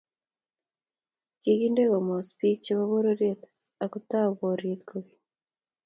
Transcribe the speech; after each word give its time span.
kikindene 1.41 1.89
komos 1.91 2.27
biik 2.37 2.59
chebo 2.63 2.83
boryet 2.91 3.41
akutou 3.83 4.29
boriet 4.39 4.81
kukeny. 4.89 5.09